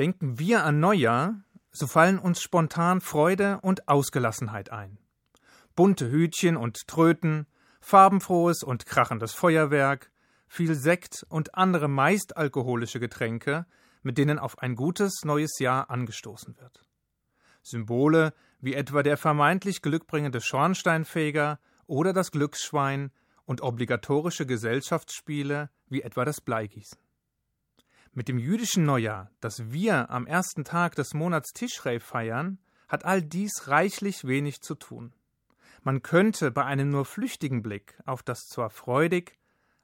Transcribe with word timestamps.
Denken 0.00 0.38
wir 0.38 0.64
an 0.64 0.80
Neujahr, 0.80 1.44
so 1.72 1.86
fallen 1.86 2.18
uns 2.18 2.40
spontan 2.40 3.02
Freude 3.02 3.60
und 3.60 3.86
Ausgelassenheit 3.86 4.72
ein. 4.72 4.96
Bunte 5.76 6.10
Hütchen 6.10 6.56
und 6.56 6.88
Tröten, 6.88 7.46
farbenfrohes 7.82 8.62
und 8.62 8.86
krachendes 8.86 9.34
Feuerwerk, 9.34 10.10
viel 10.48 10.74
Sekt 10.74 11.26
und 11.28 11.54
andere 11.54 11.86
meist 11.86 12.38
alkoholische 12.38 12.98
Getränke, 12.98 13.66
mit 14.00 14.16
denen 14.16 14.38
auf 14.38 14.58
ein 14.60 14.74
gutes 14.74 15.26
neues 15.26 15.58
Jahr 15.58 15.90
angestoßen 15.90 16.56
wird. 16.56 16.82
Symbole 17.62 18.32
wie 18.58 18.72
etwa 18.72 19.02
der 19.02 19.18
vermeintlich 19.18 19.82
glückbringende 19.82 20.40
Schornsteinfeger 20.40 21.60
oder 21.86 22.14
das 22.14 22.30
Glücksschwein 22.30 23.10
und 23.44 23.60
obligatorische 23.60 24.46
Gesellschaftsspiele 24.46 25.68
wie 25.90 26.00
etwa 26.00 26.24
das 26.24 26.40
Bleigießen. 26.40 26.98
Mit 28.12 28.26
dem 28.26 28.38
jüdischen 28.38 28.84
Neujahr, 28.84 29.30
das 29.40 29.70
wir 29.70 30.10
am 30.10 30.26
ersten 30.26 30.64
Tag 30.64 30.96
des 30.96 31.14
Monats 31.14 31.52
Tischrei 31.52 32.00
feiern, 32.00 32.58
hat 32.88 33.04
all 33.04 33.22
dies 33.22 33.68
reichlich 33.68 34.24
wenig 34.24 34.62
zu 34.62 34.74
tun. 34.74 35.12
Man 35.82 36.02
könnte 36.02 36.50
bei 36.50 36.64
einem 36.64 36.90
nur 36.90 37.04
flüchtigen 37.04 37.62
Blick 37.62 37.96
auf 38.04 38.24
das 38.24 38.40
zwar 38.46 38.68
freudig, 38.68 39.38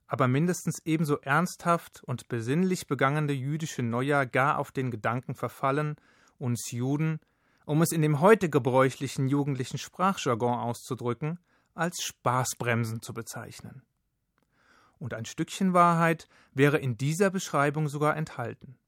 aber 0.08 0.26
mindestens 0.26 0.80
ebenso 0.84 1.20
ernsthaft 1.20 2.02
und 2.04 2.26
besinnlich 2.26 2.88
begangene 2.88 3.32
jüdische 3.32 3.84
Neujahr 3.84 4.26
gar 4.26 4.58
auf 4.58 4.72
den 4.72 4.90
Gedanken 4.90 5.36
verfallen, 5.36 5.94
uns 6.36 6.72
Juden, 6.72 7.20
um 7.64 7.80
es 7.80 7.92
in 7.92 8.02
dem 8.02 8.20
heute 8.20 8.50
gebräuchlichen 8.50 9.28
jugendlichen 9.28 9.78
Sprachjargon 9.78 10.58
auszudrücken, 10.58 11.38
als 11.74 12.02
Spaßbremsen 12.02 13.02
zu 13.02 13.14
bezeichnen. 13.14 13.82
Und 14.98 15.14
ein 15.14 15.24
Stückchen 15.24 15.74
Wahrheit 15.74 16.28
wäre 16.54 16.78
in 16.78 16.96
dieser 16.96 17.30
Beschreibung 17.30 17.88
sogar 17.88 18.16
enthalten. 18.16 18.78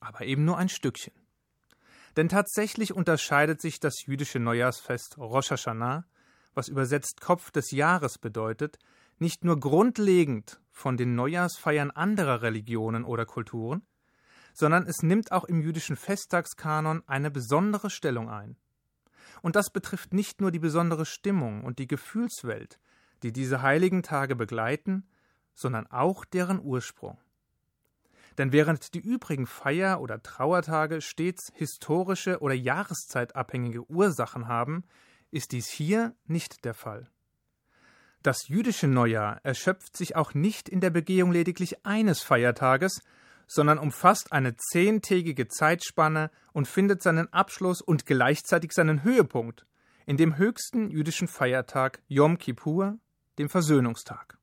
Aber 0.00 0.22
eben 0.22 0.44
nur 0.44 0.58
ein 0.58 0.68
Stückchen. 0.68 1.14
Denn 2.16 2.28
tatsächlich 2.28 2.92
unterscheidet 2.92 3.60
sich 3.60 3.80
das 3.80 4.06
jüdische 4.06 4.38
Neujahrsfest 4.38 5.18
Rosh 5.18 5.50
Hashanah, 5.50 6.04
was 6.54 6.68
übersetzt 6.68 7.20
Kopf 7.20 7.50
des 7.50 7.70
Jahres 7.72 8.18
bedeutet, 8.18 8.78
nicht 9.18 9.44
nur 9.44 9.58
grundlegend 9.58 10.60
von 10.70 10.96
den 10.96 11.14
Neujahrsfeiern 11.14 11.90
anderer 11.90 12.42
Religionen 12.42 13.04
oder 13.04 13.26
Kulturen, 13.26 13.82
sondern 14.52 14.86
es 14.86 15.02
nimmt 15.02 15.32
auch 15.32 15.44
im 15.44 15.60
jüdischen 15.60 15.96
Festtagskanon 15.96 17.02
eine 17.06 17.30
besondere 17.30 17.90
Stellung 17.90 18.28
ein. 18.28 18.56
Und 19.42 19.56
das 19.56 19.70
betrifft 19.70 20.14
nicht 20.14 20.40
nur 20.40 20.52
die 20.52 20.58
besondere 20.58 21.06
Stimmung 21.06 21.64
und 21.64 21.78
die 21.78 21.88
Gefühlswelt, 21.88 22.78
die 23.22 23.32
diese 23.32 23.62
heiligen 23.62 24.02
Tage 24.02 24.36
begleiten, 24.36 25.08
sondern 25.54 25.86
auch 25.86 26.24
deren 26.24 26.60
Ursprung. 26.60 27.18
Denn 28.38 28.52
während 28.52 28.94
die 28.94 29.00
übrigen 29.00 29.46
Feier- 29.46 30.00
oder 30.00 30.22
Trauertage 30.22 31.00
stets 31.00 31.52
historische 31.54 32.40
oder 32.40 32.54
jahreszeitabhängige 32.54 33.88
Ursachen 33.88 34.48
haben, 34.48 34.84
ist 35.30 35.52
dies 35.52 35.68
hier 35.68 36.14
nicht 36.26 36.64
der 36.64 36.74
Fall. 36.74 37.08
Das 38.22 38.48
jüdische 38.48 38.88
Neujahr 38.88 39.40
erschöpft 39.42 39.96
sich 39.96 40.16
auch 40.16 40.32
nicht 40.32 40.68
in 40.68 40.80
der 40.80 40.90
Begehung 40.90 41.30
lediglich 41.30 41.84
eines 41.84 42.22
Feiertages, 42.22 43.02
sondern 43.46 43.78
umfasst 43.78 44.32
eine 44.32 44.56
zehntägige 44.56 45.48
Zeitspanne 45.48 46.30
und 46.52 46.66
findet 46.66 47.02
seinen 47.02 47.30
Abschluss 47.32 47.82
und 47.82 48.06
gleichzeitig 48.06 48.72
seinen 48.72 49.02
Höhepunkt 49.02 49.66
in 50.06 50.16
dem 50.16 50.36
höchsten 50.38 50.90
jüdischen 50.90 51.28
Feiertag 51.28 52.02
Yom 52.08 52.38
Kippur, 52.38 52.98
dem 53.38 53.48
Versöhnungstag. 53.48 54.38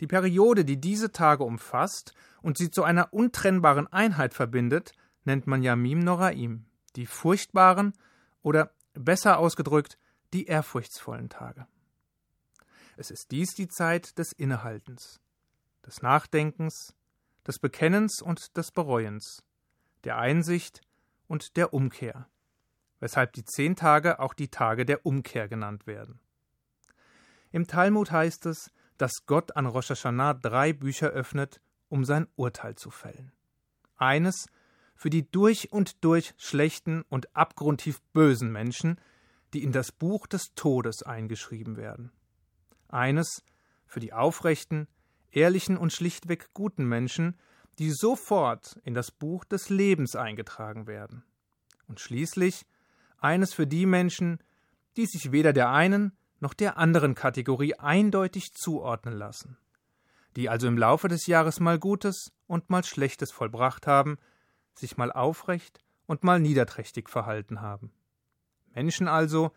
Die 0.00 0.06
Periode, 0.06 0.64
die 0.64 0.80
diese 0.80 1.12
Tage 1.12 1.44
umfasst 1.44 2.14
und 2.40 2.56
sie 2.56 2.70
zu 2.70 2.84
einer 2.84 3.12
untrennbaren 3.12 3.86
Einheit 3.92 4.34
verbindet, 4.34 4.92
nennt 5.24 5.46
man 5.46 5.62
Yamim 5.62 6.00
Noraim, 6.00 6.66
die 6.96 7.06
furchtbaren 7.06 7.92
oder 8.42 8.72
besser 8.94 9.38
ausgedrückt 9.38 9.98
die 10.32 10.46
ehrfurchtsvollen 10.46 11.28
Tage. 11.28 11.66
Es 12.96 13.10
ist 13.10 13.30
dies 13.30 13.54
die 13.54 13.68
Zeit 13.68 14.18
des 14.18 14.32
Innehaltens, 14.32 15.20
des 15.86 16.02
Nachdenkens, 16.02 16.94
des 17.46 17.58
Bekennens 17.58 18.20
und 18.20 18.56
des 18.56 18.70
Bereuens, 18.72 19.42
der 20.04 20.18
Einsicht 20.18 20.80
und 21.28 21.56
der 21.56 21.72
Umkehr, 21.72 22.28
weshalb 23.00 23.32
die 23.32 23.44
zehn 23.44 23.76
Tage 23.76 24.18
auch 24.18 24.34
die 24.34 24.48
Tage 24.48 24.84
der 24.84 25.06
Umkehr 25.06 25.48
genannt 25.48 25.86
werden. 25.86 26.20
Im 27.50 27.66
Talmud 27.66 28.10
heißt 28.10 28.46
es, 28.46 28.70
dass 28.98 29.26
Gott 29.26 29.56
an 29.56 29.66
Rosh 29.66 29.90
Hashanah 29.90 30.34
drei 30.34 30.72
Bücher 30.72 31.08
öffnet, 31.08 31.60
um 31.88 32.04
sein 32.04 32.26
Urteil 32.36 32.74
zu 32.74 32.90
fällen. 32.90 33.32
Eines 33.96 34.46
für 34.94 35.10
die 35.10 35.30
durch 35.30 35.72
und 35.72 36.04
durch 36.04 36.34
schlechten 36.36 37.02
und 37.08 37.34
abgrundtief 37.34 38.02
bösen 38.12 38.52
Menschen, 38.52 39.00
die 39.54 39.62
in 39.62 39.72
das 39.72 39.92
Buch 39.92 40.26
des 40.26 40.54
Todes 40.54 41.02
eingeschrieben 41.02 41.76
werden 41.76 42.12
eines 42.88 43.44
für 43.86 44.00
die 44.00 44.12
aufrechten, 44.12 44.88
ehrlichen 45.30 45.76
und 45.76 45.92
schlichtweg 45.92 46.52
guten 46.54 46.86
Menschen, 46.86 47.38
die 47.78 47.90
sofort 47.90 48.78
in 48.84 48.94
das 48.94 49.10
Buch 49.10 49.44
des 49.44 49.68
Lebens 49.68 50.16
eingetragen 50.16 50.86
werden. 50.86 51.24
Und 51.86 52.00
schließlich 52.00 52.66
eines 53.18 53.54
für 53.54 53.66
die 53.66 53.86
Menschen, 53.86 54.38
die 54.96 55.06
sich 55.06 55.32
weder 55.32 55.52
der 55.52 55.70
einen 55.70 56.12
noch 56.40 56.54
der 56.54 56.78
anderen 56.78 57.14
Kategorie 57.14 57.74
eindeutig 57.74 58.52
zuordnen 58.52 59.14
lassen, 59.14 59.56
die 60.36 60.48
also 60.48 60.66
im 60.66 60.78
Laufe 60.78 61.08
des 61.08 61.26
Jahres 61.26 61.60
mal 61.60 61.78
Gutes 61.78 62.32
und 62.46 62.70
mal 62.70 62.84
Schlechtes 62.84 63.32
vollbracht 63.32 63.86
haben, 63.86 64.18
sich 64.74 64.96
mal 64.96 65.12
aufrecht 65.12 65.80
und 66.06 66.24
mal 66.24 66.40
niederträchtig 66.40 67.08
verhalten 67.08 67.60
haben. 67.60 67.92
Menschen 68.74 69.08
also, 69.08 69.52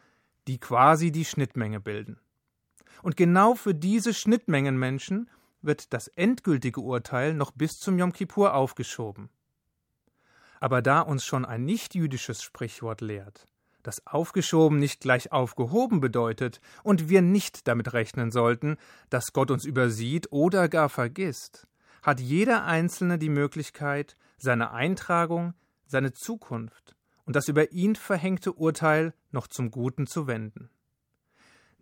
die 0.47 0.59
quasi 0.59 1.12
die 1.12 1.25
Schnittmenge 1.25 1.80
bilden. 1.80 2.20
Und 3.03 3.18
genau 3.18 3.56
für 3.56 3.75
diese 3.75 4.14
Schnittmengenmenschen 4.14 5.30
wird 5.62 5.94
das 5.94 6.08
endgültige 6.08 6.81
Urteil 6.81 7.34
noch 7.34 7.52
bis 7.52 7.74
zum 7.74 7.97
Yom 8.00 8.14
Kippur 8.14 8.53
aufgeschoben. 8.53 9.30
Aber 10.59 10.81
da 10.81 11.02
uns 11.02 11.25
schon 11.25 11.46
ein 11.46 11.66
nichtjüdisches 11.66 12.44
Sprichwort 12.44 13.02
lehrt, 13.02 13.47
dass 13.84 14.06
aufgeschoben 14.08 14.80
nicht 14.80 15.02
gleich 15.02 15.31
aufgehoben 15.31 16.00
bedeutet 16.00 16.62
und 16.84 17.09
wir 17.09 17.22
nicht 17.22 17.68
damit 17.68 17.94
rechnen 17.94 18.31
sollten, 18.31 18.78
dass 19.09 19.34
Gott 19.34 19.52
uns 19.52 19.66
übersieht 19.66 20.31
oder 20.31 20.69
gar 20.69 20.90
vergisst, 20.90 21.68
hat 22.02 22.20
jeder 22.20 22.66
Einzelne 22.66 23.18
die 23.18 23.30
Möglichkeit, 23.30 24.18
seine 24.38 24.72
Eintragung, 24.72 25.53
seine 25.86 26.14
Zukunft 26.14 26.96
und 27.25 27.36
das 27.36 27.47
über 27.47 27.72
ihn 27.72 27.96
verhängte 27.96 28.53
Urteil 28.53 29.14
noch 29.31 29.47
zum 29.47 29.72
Guten 29.72 30.08
zu 30.08 30.28
wenden. 30.28 30.70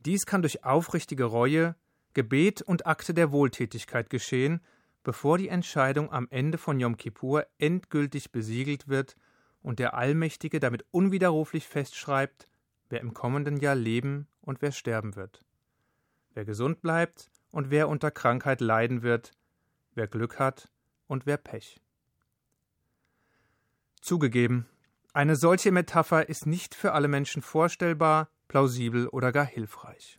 Dies 0.06 0.26
kann 0.26 0.42
durch 0.42 0.64
aufrichtige 0.64 1.26
Reue, 1.26 1.76
Gebet 2.14 2.62
und 2.62 2.88
Akte 2.88 3.14
der 3.14 3.32
Wohltätigkeit 3.32 4.10
geschehen, 4.10 4.62
bevor 5.04 5.38
die 5.38 5.50
Entscheidung 5.50 6.12
am 6.12 6.28
Ende 6.30 6.58
von 6.58 6.80
Yom 6.80 6.98
Kippur 6.98 7.46
endgültig 7.58 8.32
besiegelt 8.32 8.88
wird 8.88 9.16
und 9.70 9.78
der 9.78 9.94
Allmächtige 9.94 10.60
damit 10.60 10.84
unwiderruflich 10.90 11.68
festschreibt, 11.68 12.48
wer 12.90 13.02
im 13.02 13.14
kommenden 13.14 13.58
Jahr 13.58 13.76
leben 13.76 14.28
und 14.42 14.64
wer 14.64 14.72
sterben 14.72 15.16
wird, 15.16 15.46
wer 16.34 16.44
gesund 16.44 16.82
bleibt 16.82 17.30
und 17.52 17.70
wer 17.70 17.88
unter 17.88 18.10
Krankheit 18.10 18.62
leiden 18.62 19.04
wird, 19.04 19.32
wer 19.94 20.08
Glück 20.08 20.40
hat 20.40 20.72
und 21.06 21.28
wer 21.28 21.38
Pech. 21.38 21.80
Zugegeben, 24.02 24.68
eine 25.14 25.36
solche 25.36 25.72
Metapher 25.72 26.28
ist 26.28 26.48
nicht 26.48 26.74
für 26.74 26.94
alle 26.94 27.08
Menschen 27.08 27.44
vorstellbar 27.44 28.32
plausibel 28.48 29.08
oder 29.08 29.32
gar 29.32 29.46
hilfreich. 29.46 30.18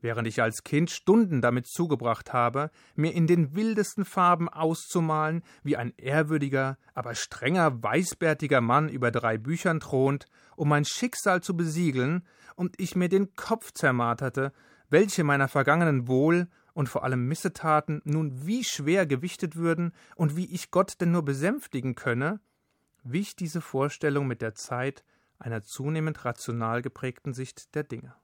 Während 0.00 0.28
ich 0.28 0.40
als 0.40 0.62
Kind 0.62 0.90
Stunden 0.90 1.40
damit 1.40 1.66
zugebracht 1.66 2.32
habe, 2.32 2.70
mir 2.94 3.12
in 3.12 3.26
den 3.26 3.56
wildesten 3.56 4.04
Farben 4.04 4.48
auszumalen, 4.48 5.42
wie 5.64 5.76
ein 5.76 5.92
ehrwürdiger, 5.96 6.78
aber 6.94 7.14
strenger, 7.14 7.82
weißbärtiger 7.82 8.60
Mann 8.60 8.88
über 8.88 9.10
drei 9.10 9.38
Büchern 9.38 9.80
thront, 9.80 10.26
um 10.56 10.68
mein 10.68 10.84
Schicksal 10.84 11.42
zu 11.42 11.56
besiegeln, 11.56 12.24
und 12.54 12.74
ich 12.80 12.96
mir 12.96 13.08
den 13.08 13.34
Kopf 13.34 13.72
zermarterte, 13.72 14.52
welche 14.90 15.22
meiner 15.24 15.48
vergangenen 15.48 16.08
Wohl 16.08 16.48
und 16.74 16.88
vor 16.88 17.04
allem 17.04 17.26
Missetaten 17.26 18.00
nun 18.04 18.46
wie 18.46 18.64
schwer 18.64 19.06
gewichtet 19.06 19.56
würden 19.56 19.92
und 20.14 20.36
wie 20.36 20.52
ich 20.52 20.70
Gott 20.70 21.00
denn 21.00 21.10
nur 21.10 21.24
besänftigen 21.24 21.94
könne, 21.94 22.40
wich 23.02 23.36
diese 23.36 23.60
Vorstellung 23.60 24.26
mit 24.26 24.42
der 24.42 24.54
Zeit 24.54 25.04
einer 25.38 25.62
zunehmend 25.62 26.24
rational 26.24 26.82
geprägten 26.82 27.32
Sicht 27.32 27.74
der 27.74 27.84
Dinge. 27.84 28.14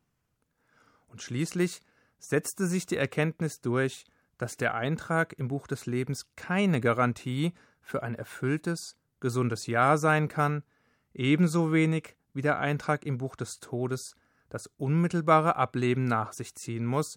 Und 1.14 1.22
schließlich 1.22 1.80
setzte 2.18 2.66
sich 2.66 2.86
die 2.86 2.96
Erkenntnis 2.96 3.60
durch, 3.60 4.04
dass 4.36 4.56
der 4.56 4.74
Eintrag 4.74 5.32
im 5.34 5.46
Buch 5.46 5.68
des 5.68 5.86
Lebens 5.86 6.26
keine 6.34 6.80
Garantie 6.80 7.54
für 7.80 8.02
ein 8.02 8.16
erfülltes, 8.16 8.96
gesundes 9.20 9.68
Jahr 9.68 9.96
sein 9.96 10.26
kann, 10.26 10.64
ebenso 11.12 11.72
wenig 11.72 12.16
wie 12.32 12.42
der 12.42 12.58
Eintrag 12.58 13.06
im 13.06 13.18
Buch 13.18 13.36
des 13.36 13.60
Todes 13.60 14.16
das 14.48 14.66
unmittelbare 14.76 15.54
Ableben 15.54 16.06
nach 16.06 16.32
sich 16.32 16.56
ziehen 16.56 16.84
muss, 16.84 17.16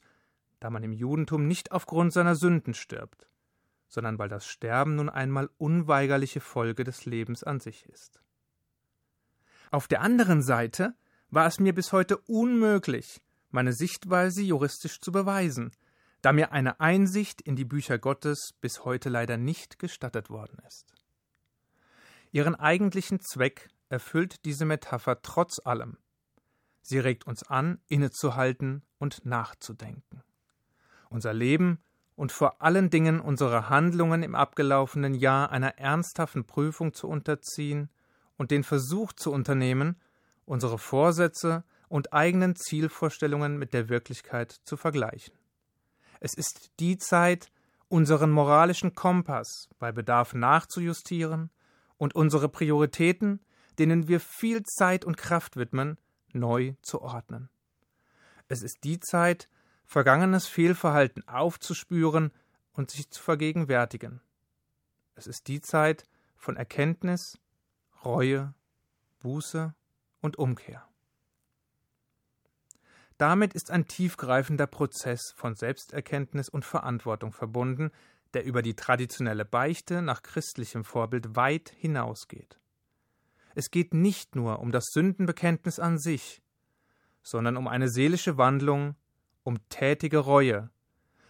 da 0.60 0.70
man 0.70 0.84
im 0.84 0.94
Judentum 0.94 1.48
nicht 1.48 1.72
aufgrund 1.72 2.14
seiner 2.14 2.36
Sünden 2.36 2.76
stirbt, 2.76 3.28
sondern 3.88 4.20
weil 4.20 4.30
das 4.30 4.46
Sterben 4.46 4.98
nun 4.98 5.10
einmal 5.10 5.50
unweigerliche 5.58 6.40
Folge 6.40 6.84
des 6.84 7.08
Lebens 7.08 7.44
an 7.44 7.60
sich 7.60 7.88
ist. 7.88 8.22
Auf 9.72 9.88
der 9.88 10.02
anderen 10.02 10.44
Seite 10.44 10.94
war 11.32 11.48
es 11.48 11.60
mir 11.60 11.74
bis 11.74 11.92
heute 11.94 12.20
unmöglich, 12.20 13.24
meine 13.50 13.74
Sichtweise 13.74 14.42
juristisch 14.42 15.00
zu 15.00 15.12
beweisen, 15.12 15.72
da 16.22 16.34
mir 16.34 16.52
eine 16.52 16.80
Einsicht 16.80 17.42
in 17.42 17.56
die 17.56 17.66
Bücher 17.66 17.98
Gottes 18.00 18.54
bis 18.62 18.84
heute 18.86 19.10
leider 19.10 19.38
nicht 19.38 19.80
gestattet 19.80 20.30
worden 20.30 20.58
ist. 20.68 20.94
Ihren 22.32 22.56
eigentlichen 22.56 23.22
Zweck 23.22 23.70
erfüllt 23.90 24.46
diese 24.46 24.66
Metapher 24.66 25.22
trotz 25.22 25.60
allem. 25.64 25.98
Sie 26.82 27.00
regt 27.00 27.28
uns 27.28 27.44
an, 27.44 27.80
innezuhalten 27.88 28.84
und 28.98 29.26
nachzudenken. 29.26 30.24
Unser 31.10 31.34
Leben 31.34 31.80
und 32.16 32.32
vor 32.32 32.62
allen 32.62 32.90
Dingen 32.90 33.22
unsere 33.22 33.70
Handlungen 33.70 34.24
im 34.24 34.36
abgelaufenen 34.36 35.14
Jahr 35.14 35.52
einer 35.52 35.78
ernsthaften 35.78 36.46
Prüfung 36.46 36.94
zu 36.94 37.08
unterziehen 37.08 37.90
und 38.38 38.52
den 38.52 38.64
Versuch 38.64 39.14
zu 39.14 39.32
unternehmen, 39.32 40.00
unsere 40.46 40.78
Vorsätze 40.78 41.64
und 41.88 42.14
eigenen 42.14 42.56
Zielvorstellungen 42.56 43.58
mit 43.58 43.74
der 43.74 43.90
Wirklichkeit 43.90 44.52
zu 44.52 44.78
vergleichen. 44.78 45.34
Es 46.20 46.34
ist 46.34 46.72
die 46.80 46.98
Zeit, 46.98 47.52
unseren 47.90 48.32
moralischen 48.32 48.96
Kompass 48.96 49.70
bei 49.80 49.92
Bedarf 49.92 50.34
nachzujustieren 50.34 51.50
und 51.98 52.16
unsere 52.16 52.50
Prioritäten, 52.50 53.40
denen 53.80 54.08
wir 54.08 54.20
viel 54.20 54.64
Zeit 54.64 55.06
und 55.06 55.18
Kraft 55.18 55.56
widmen, 55.56 55.98
neu 56.34 56.74
zu 56.82 57.02
ordnen. 57.02 57.50
Es 58.48 58.62
ist 58.62 58.84
die 58.84 59.00
Zeit, 59.00 59.50
vergangenes 59.86 60.48
Fehlverhalten 60.48 61.28
aufzuspüren 61.28 62.32
und 62.74 62.92
sich 62.92 63.10
zu 63.10 63.22
vergegenwärtigen. 63.22 64.22
Es 65.16 65.28
ist 65.28 65.48
die 65.48 65.62
Zeit 65.62 66.04
von 66.36 66.58
Erkenntnis, 66.58 67.40
Reue, 68.04 68.54
Buße 69.20 69.74
und 70.22 70.38
Umkehr. 70.38 70.87
Damit 73.18 73.54
ist 73.54 73.72
ein 73.72 73.88
tiefgreifender 73.88 74.68
Prozess 74.68 75.34
von 75.36 75.56
Selbsterkenntnis 75.56 76.50
und 76.50 76.66
Verantwortung 76.66 77.34
verbunden, 77.34 77.92
der 78.34 78.46
über 78.46 78.62
die 78.62 78.76
traditionelle 78.76 79.46
Beichte 79.46 80.02
nach 80.02 80.22
christlichem 80.22 80.84
Vorbild 80.84 81.36
weit 81.36 81.74
hinausgeht. 81.78 82.60
Es 83.56 83.72
geht 83.72 83.94
nicht 83.94 84.36
nur 84.36 84.60
um 84.60 84.72
das 84.72 84.86
Sündenbekenntnis 84.92 85.80
an 85.80 85.98
sich, 85.98 86.44
sondern 87.24 87.58
um 87.58 87.68
eine 87.68 87.90
seelische 87.90 88.38
Wandlung, 88.38 88.96
um 89.44 89.58
tätige 89.70 90.20
Reue, 90.20 90.70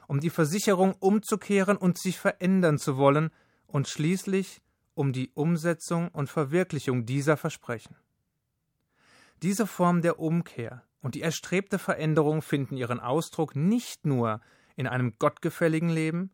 um 0.07 0.19
die 0.19 0.30
Versicherung 0.30 0.94
umzukehren 1.00 1.78
und 1.78 1.98
sich 1.98 2.19
verändern 2.19 2.80
zu 2.80 2.98
wollen 2.98 3.30
und 3.66 3.88
schließlich 3.88 4.62
um 4.94 5.13
die 5.13 5.31
Umsetzung 5.36 6.10
und 6.10 6.30
Verwirklichung 6.30 7.06
dieser 7.06 7.38
Versprechen. 7.38 7.95
Diese 9.42 9.68
Form 9.68 10.01
der 10.01 10.19
Umkehr 10.19 10.83
und 11.02 11.16
die 11.16 11.22
erstrebte 11.22 11.80
Veränderung 11.80 12.42
finden 12.42 12.78
ihren 12.78 13.00
Ausdruck 13.00 13.56
nicht 13.56 14.06
nur 14.06 14.42
in 14.76 14.88
einem 14.88 15.18
gottgefälligen 15.20 15.90
Leben, 15.90 16.32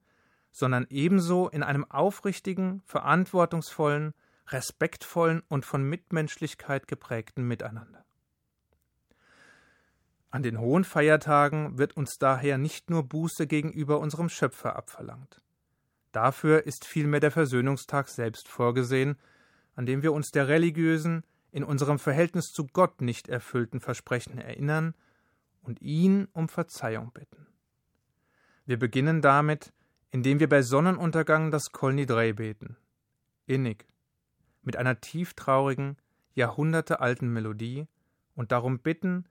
sondern 0.51 0.85
ebenso 0.89 1.49
in 1.49 1.63
einem 1.63 1.89
aufrichtigen, 1.89 2.81
verantwortungsvollen, 2.85 4.13
respektvollen 4.47 5.41
und 5.47 5.65
von 5.65 5.83
Mitmenschlichkeit 5.83 6.87
geprägten 6.87 7.47
Miteinander. 7.47 8.05
An 10.29 10.43
den 10.43 10.59
hohen 10.59 10.83
Feiertagen 10.83 11.77
wird 11.77 11.95
uns 11.95 12.17
daher 12.17 12.57
nicht 12.57 12.89
nur 12.89 13.03
Buße 13.03 13.45
gegenüber 13.47 13.99
unserem 13.99 14.29
Schöpfer 14.29 14.75
abverlangt. 14.75 15.41
Dafür 16.11 16.65
ist 16.65 16.85
vielmehr 16.85 17.19
der 17.19 17.31
Versöhnungstag 17.31 18.07
selbst 18.07 18.47
vorgesehen, 18.47 19.17
an 19.75 19.85
dem 19.85 20.03
wir 20.03 20.13
uns 20.13 20.29
der 20.31 20.47
religiösen, 20.47 21.23
in 21.53 21.63
unserem 21.63 21.99
Verhältnis 21.99 22.51
zu 22.51 22.65
Gott 22.65 23.01
nicht 23.01 23.29
erfüllten 23.29 23.79
Versprechen 23.79 24.39
erinnern 24.39 24.95
und 25.61 25.81
ihn 25.81 26.27
um 26.33 26.49
Verzeihung 26.49 27.11
bitten. 27.13 27.45
Wir 28.65 28.79
beginnen 28.79 29.21
damit, 29.21 29.71
indem 30.09 30.39
wir 30.39 30.49
bei 30.49 30.63
Sonnenuntergang 30.63 31.51
das 31.51 31.71
Kol 31.71 31.93
Nidrei 31.93 32.33
beten, 32.33 32.75
innig, 33.45 33.85
mit 34.63 34.77
einer 34.77 34.99
tieftraurigen, 34.99 35.97
jahrhundertealten 36.33 37.31
Melodie 37.31 37.87
und 38.33 38.51
darum 38.51 38.79
bitten, 38.79 39.25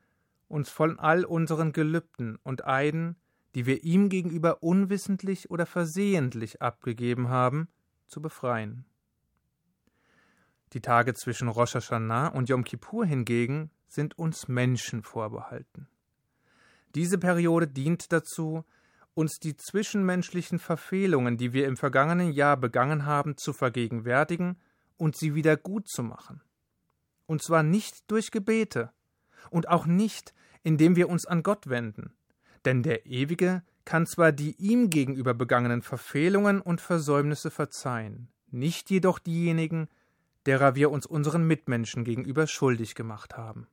uns 0.46 0.70
von 0.70 1.00
all 1.00 1.24
unseren 1.24 1.72
Gelübden 1.72 2.38
und 2.44 2.64
Eiden, 2.64 3.16
die 3.56 3.66
wir 3.66 3.82
ihm 3.82 4.08
gegenüber 4.08 4.62
unwissentlich 4.62 5.50
oder 5.50 5.66
versehentlich 5.66 6.62
abgegeben 6.62 7.30
haben, 7.30 7.66
zu 8.06 8.22
befreien. 8.22 8.84
Die 10.72 10.80
Tage 10.80 11.14
zwischen 11.14 11.48
Rosh 11.48 11.74
Hashanah 11.74 12.28
und 12.28 12.48
Yom 12.48 12.64
Kippur 12.64 13.04
hingegen 13.04 13.70
sind 13.88 14.18
uns 14.18 14.48
Menschen 14.48 15.02
vorbehalten. 15.02 15.86
Diese 16.94 17.18
Periode 17.18 17.68
dient 17.68 18.12
dazu, 18.12 18.64
uns 19.14 19.38
die 19.38 19.56
zwischenmenschlichen 19.56 20.58
Verfehlungen, 20.58 21.36
die 21.36 21.52
wir 21.52 21.66
im 21.66 21.76
vergangenen 21.76 22.32
Jahr 22.32 22.56
begangen 22.56 23.04
haben, 23.04 23.36
zu 23.36 23.52
vergegenwärtigen 23.52 24.58
und 24.96 25.16
sie 25.16 25.34
wieder 25.34 25.56
gut 25.56 25.88
zu 25.88 26.02
machen. 26.02 26.40
Und 27.26 27.42
zwar 27.42 27.62
nicht 27.62 28.10
durch 28.10 28.30
Gebete 28.30 28.90
und 29.50 29.68
auch 29.68 29.84
nicht, 29.84 30.32
indem 30.62 30.96
wir 30.96 31.08
uns 31.08 31.26
an 31.26 31.42
Gott 31.42 31.68
wenden, 31.68 32.14
denn 32.64 32.82
der 32.82 33.04
Ewige 33.06 33.62
kann 33.84 34.06
zwar 34.06 34.32
die 34.32 34.54
ihm 34.58 34.90
gegenüber 34.90 35.34
begangenen 35.34 35.82
Verfehlungen 35.82 36.60
und 36.60 36.80
Versäumnisse 36.80 37.50
verzeihen, 37.50 38.28
nicht 38.50 38.90
jedoch 38.90 39.18
diejenigen, 39.18 39.88
derer 40.46 40.74
wir 40.74 40.90
uns 40.90 41.06
unseren 41.06 41.46
Mitmenschen 41.46 42.04
gegenüber 42.04 42.46
schuldig 42.46 42.94
gemacht 42.94 43.36
haben. 43.36 43.66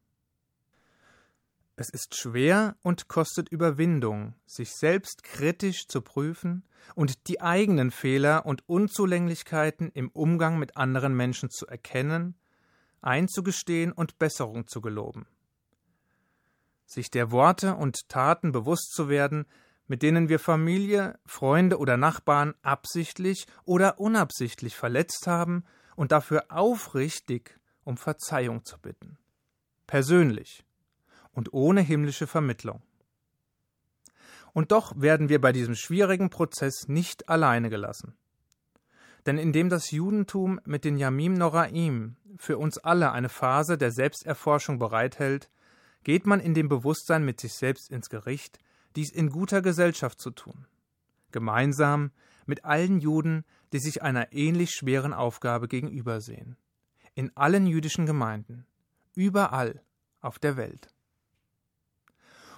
Es 1.75 1.89
ist 1.89 2.17
schwer 2.17 2.75
und 2.81 3.07
kostet 3.07 3.47
Überwindung, 3.47 4.35
sich 4.45 4.75
selbst 4.75 5.23
kritisch 5.23 5.87
zu 5.87 6.01
prüfen 6.01 6.65
und 6.93 7.29
die 7.29 7.39
eigenen 7.39 7.89
Fehler 7.91 8.45
und 8.45 8.67
Unzulänglichkeiten 8.67 9.89
im 9.93 10.09
Umgang 10.09 10.59
mit 10.59 10.75
anderen 10.75 11.15
Menschen 11.15 11.49
zu 11.49 11.65
erkennen, 11.67 12.35
einzugestehen 13.01 13.93
und 13.93 14.19
Besserung 14.19 14.67
zu 14.67 14.81
geloben. 14.81 15.25
Sich 16.85 17.11
der 17.11 17.31
Worte 17.31 17.75
und 17.75 18.09
Taten 18.09 18.51
bewusst 18.51 18.91
zu 18.91 19.07
werden, 19.07 19.45
mit 19.87 20.03
denen 20.03 20.27
wir 20.27 20.39
Familie, 20.39 21.17
Freunde 21.25 21.77
oder 21.77 21.95
Nachbarn 21.95 22.55
absichtlich 22.61 23.47
oder 23.63 24.01
unabsichtlich 24.01 24.75
verletzt 24.75 25.27
haben 25.27 25.63
und 25.99 26.13
dafür 26.13 26.45
aufrichtig 26.47 27.59
um 27.83 27.97
Verzeihung 27.97 28.63
zu 28.63 28.79
bitten. 28.79 29.17
Persönlich 29.85 30.63
und 31.33 31.51
ohne 31.51 31.81
himmlische 31.81 32.25
Vermittlung. 32.25 32.81
Und 34.53 34.71
doch 34.71 34.93
werden 34.95 35.27
wir 35.27 35.41
bei 35.41 35.51
diesem 35.51 35.75
schwierigen 35.75 36.29
Prozess 36.29 36.87
nicht 36.87 37.27
alleine 37.27 37.69
gelassen. 37.69 38.15
Denn 39.25 39.37
indem 39.37 39.67
das 39.67 39.91
Judentum 39.91 40.61
mit 40.63 40.85
den 40.85 40.97
Yamim 40.97 41.33
Noraim 41.33 42.15
für 42.37 42.57
uns 42.57 42.77
alle 42.77 43.11
eine 43.11 43.27
Phase 43.27 43.77
der 43.77 43.91
Selbsterforschung 43.91 44.79
bereithält, 44.79 45.49
geht 46.05 46.25
man 46.25 46.39
in 46.39 46.53
dem 46.53 46.69
Bewusstsein 46.69 47.25
mit 47.25 47.41
sich 47.41 47.55
selbst 47.55 47.91
ins 47.91 48.09
Gericht, 48.09 48.57
dies 48.95 49.11
in 49.11 49.31
guter 49.31 49.61
Gesellschaft 49.61 50.21
zu 50.21 50.31
tun. 50.31 50.65
Gemeinsam 51.33 52.11
mit 52.45 52.63
allen 52.63 53.01
Juden, 53.01 53.43
die 53.73 53.79
sich 53.79 54.01
einer 54.01 54.31
ähnlich 54.31 54.71
schweren 54.71 55.13
Aufgabe 55.13 55.67
gegenübersehen. 55.67 56.57
In 57.15 57.35
allen 57.35 57.67
jüdischen 57.67 58.05
Gemeinden, 58.05 58.65
überall 59.15 59.81
auf 60.21 60.39
der 60.39 60.57
Welt. 60.57 60.93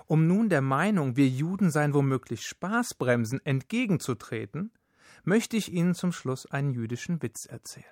Um 0.08 0.27
nun 0.27 0.50
der 0.50 0.62
Meinung, 0.62 1.15
wir 1.15 1.27
Juden 1.27 1.72
seien 1.72 1.94
womöglich 1.94 2.41
Spaßbremsen 2.41 3.46
entgegenzutreten, 3.46 4.72
möchte 5.24 5.56
ich 5.56 5.72
Ihnen 5.72 5.96
zum 5.96 6.12
Schluss 6.12 6.46
einen 6.46 6.72
jüdischen 6.72 7.22
Witz 7.22 7.46
erzählen. 7.46 7.86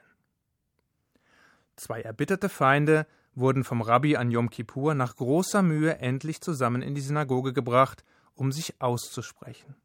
Zwei 1.75 2.01
erbitterte 2.01 2.49
Feinde 2.49 3.07
wurden 3.35 3.63
vom 3.63 3.81
Rabbi 3.81 4.17
an 4.17 4.31
Yom 4.31 4.49
Kippur 4.49 4.95
nach 4.95 5.15
großer 5.15 5.61
Mühe 5.61 5.97
endlich 5.99 6.41
zusammen 6.41 6.81
in 6.81 6.93
die 6.93 7.01
Synagoge 7.01 7.53
gebracht, 7.53 8.03
um 8.35 8.51
sich 8.51 8.81
auszusprechen. 8.81 9.75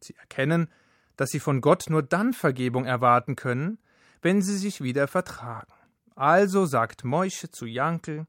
Sie 0.00 0.14
erkennen, 0.16 0.68
dass 1.16 1.30
sie 1.30 1.40
von 1.40 1.60
Gott 1.60 1.86
nur 1.88 2.02
dann 2.02 2.32
Vergebung 2.32 2.84
erwarten 2.84 3.36
können, 3.36 3.78
wenn 4.22 4.42
sie 4.42 4.56
sich 4.56 4.80
wieder 4.80 5.08
vertragen. 5.08 5.72
Also 6.14 6.66
sagt 6.66 7.04
Moische 7.04 7.50
zu 7.50 7.66
Jankel, 7.66 8.26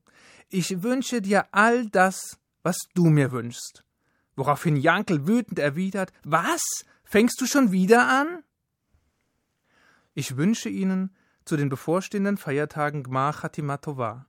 ich 0.50 0.84
wünsche 0.84 1.22
dir 1.22 1.48
all 1.51 1.88
das, 1.89 2.38
was 2.63 2.77
du 2.94 3.06
mir 3.06 3.32
wünschst. 3.32 3.84
Woraufhin 4.36 4.75
Jankel 4.75 5.27
wütend 5.27 5.60
erwidert, 5.60 6.12
was? 6.24 6.62
Fängst 7.03 7.39
du 7.41 7.46
schon 7.46 7.72
wieder 7.72 8.08
an? 8.08 8.44
Ich 10.13 10.36
wünsche 10.36 10.70
Ihnen 10.70 11.15
zu 11.46 11.58
den 11.58 11.70
bevorstehenden 11.70 12.38
Feiertagen 12.38 13.03
Gmar 13.03 13.34
Chatimatova. 13.34 14.25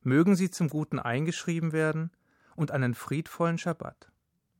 Mögen 0.00 0.36
sie 0.36 0.50
zum 0.50 0.68
Guten 0.68 0.98
eingeschrieben 0.98 1.72
werden 1.72 2.10
und 2.56 2.70
einen 2.72 2.94
friedvollen 2.94 3.58
Schabbat. 3.58 4.10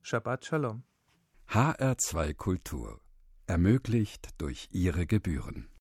Shabbat 0.01 0.45
Shalom. 0.45 0.83
HR2 1.49 2.33
Kultur 2.35 3.01
ermöglicht 3.49 4.29
durch 4.37 4.69
ihre 4.71 5.07
Gebühren. 5.07 5.69